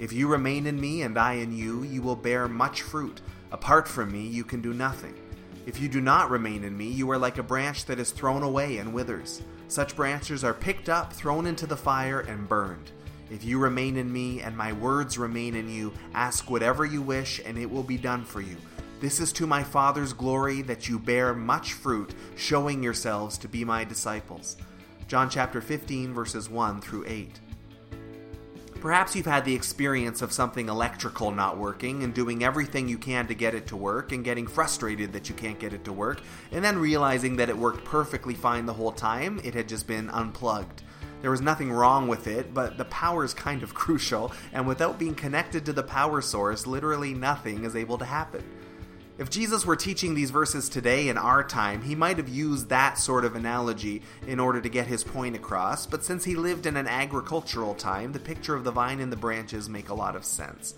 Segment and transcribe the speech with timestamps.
[0.00, 3.20] If you remain in me and I in you, you will bear much fruit.
[3.52, 5.14] Apart from me, you can do nothing.
[5.66, 8.42] If you do not remain in me, you are like a branch that is thrown
[8.42, 9.42] away and withers.
[9.68, 12.92] Such branches are picked up, thrown into the fire, and burned.
[13.30, 17.38] If you remain in me and my words remain in you, ask whatever you wish,
[17.44, 18.56] and it will be done for you.
[19.00, 23.66] This is to my Father's glory that you bear much fruit, showing yourselves to be
[23.66, 24.56] my disciples.
[25.08, 27.38] John chapter 15, verses 1 through 8.
[28.80, 33.26] Perhaps you've had the experience of something electrical not working and doing everything you can
[33.26, 36.22] to get it to work and getting frustrated that you can't get it to work,
[36.50, 40.08] and then realizing that it worked perfectly fine the whole time, it had just been
[40.08, 40.82] unplugged.
[41.20, 44.98] There was nothing wrong with it, but the power is kind of crucial, and without
[44.98, 48.42] being connected to the power source, literally nothing is able to happen.
[49.20, 52.96] If Jesus were teaching these verses today in our time, he might have used that
[52.96, 56.74] sort of analogy in order to get his point across, but since he lived in
[56.74, 60.24] an agricultural time, the picture of the vine and the branches make a lot of
[60.24, 60.74] sense.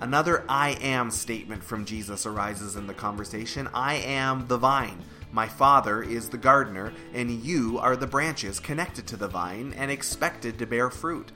[0.00, 5.04] Another I am statement from Jesus arises in the conversation I am the vine.
[5.30, 9.90] My Father is the gardener, and you are the branches connected to the vine and
[9.90, 11.30] expected to bear fruit.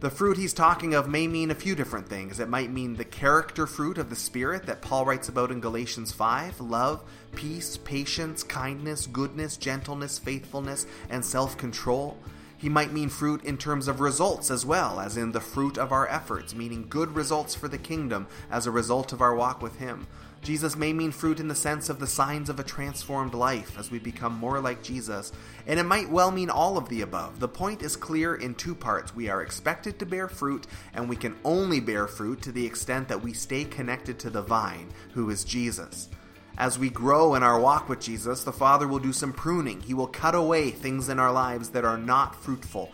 [0.00, 2.40] The fruit he's talking of may mean a few different things.
[2.40, 6.10] It might mean the character fruit of the Spirit that Paul writes about in Galatians
[6.10, 7.02] 5 love,
[7.34, 12.16] peace, patience, kindness, goodness, gentleness, faithfulness, and self control.
[12.56, 15.92] He might mean fruit in terms of results as well, as in the fruit of
[15.92, 19.76] our efforts, meaning good results for the kingdom as a result of our walk with
[19.76, 20.06] Him.
[20.42, 23.90] Jesus may mean fruit in the sense of the signs of a transformed life as
[23.90, 25.32] we become more like Jesus,
[25.66, 27.40] and it might well mean all of the above.
[27.40, 29.14] The point is clear in two parts.
[29.14, 33.08] We are expected to bear fruit, and we can only bear fruit to the extent
[33.08, 36.08] that we stay connected to the vine, who is Jesus.
[36.56, 39.80] As we grow in our walk with Jesus, the Father will do some pruning.
[39.80, 42.92] He will cut away things in our lives that are not fruitful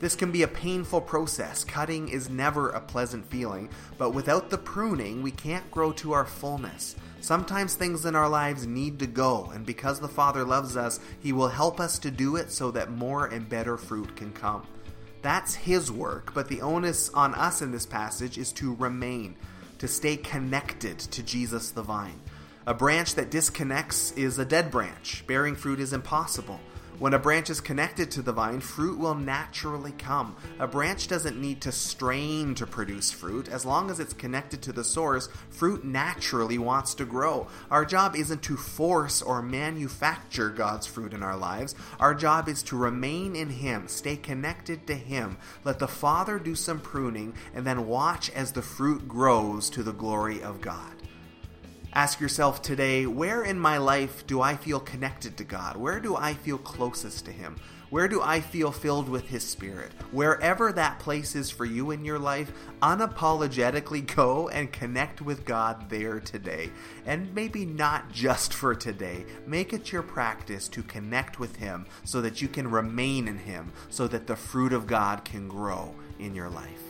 [0.00, 1.64] this can be a painful process.
[1.64, 6.24] Cutting is never a pleasant feeling, but without the pruning, we can't grow to our
[6.24, 6.94] fullness.
[7.20, 11.32] Sometimes things in our lives need to go, and because the Father loves us, He
[11.32, 14.66] will help us to do it so that more and better fruit can come.
[15.20, 19.36] That's His work, but the onus on us in this passage is to remain,
[19.78, 22.20] to stay connected to Jesus the vine.
[22.68, 25.24] A branch that disconnects is a dead branch.
[25.26, 26.60] Bearing fruit is impossible.
[26.98, 30.34] When a branch is connected to the vine, fruit will naturally come.
[30.58, 33.48] A branch doesn't need to strain to produce fruit.
[33.48, 37.46] As long as it's connected to the source, fruit naturally wants to grow.
[37.70, 41.76] Our job isn't to force or manufacture God's fruit in our lives.
[42.00, 45.36] Our job is to remain in Him, stay connected to Him.
[45.62, 49.92] Let the Father do some pruning, and then watch as the fruit grows to the
[49.92, 50.94] glory of God.
[51.94, 55.76] Ask yourself today where in my life do I feel connected to God?
[55.76, 57.56] Where do I feel closest to Him?
[57.88, 59.92] Where do I feel filled with His Spirit?
[60.12, 65.88] Wherever that place is for you in your life, unapologetically go and connect with God
[65.88, 66.70] there today.
[67.06, 69.24] And maybe not just for today.
[69.46, 73.72] Make it your practice to connect with Him so that you can remain in Him,
[73.88, 76.82] so that the fruit of God can grow in your life.